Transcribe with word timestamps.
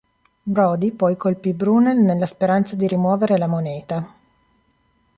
Brodie 0.45 0.91
poi 0.93 1.15
colpì 1.15 1.53
Brunel 1.53 1.99
nella 1.99 2.25
speranza 2.25 2.75
di 2.75 2.87
rimuovere 2.87 3.37
la 3.37 3.45
moneta. 3.45 4.15